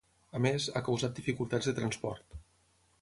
A 0.37 0.39
més, 0.45 0.63
ha 0.77 0.81
causat 0.87 1.15
dificultats 1.19 1.71
de 1.71 1.75
transport. 1.81 2.39